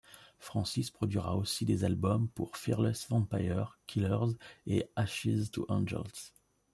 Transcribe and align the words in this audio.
Francis 0.39 0.89
produira 0.89 1.35
aussi 1.37 1.63
des 1.63 1.83
albums 1.83 2.27
pour 2.29 2.57
Fearless 2.57 3.07
Vampire 3.07 3.77
Killers 3.85 4.35
et 4.65 4.89
Ashestoangels. 4.95 6.31